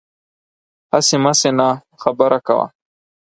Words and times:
هسې 0.91 1.17
مسې 1.23 1.49
نه، 1.59 1.69
خبره 2.01 2.39
کوه 2.47 2.67